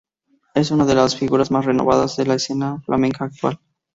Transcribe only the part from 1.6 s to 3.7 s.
renovadoras de la escena flamenca actual.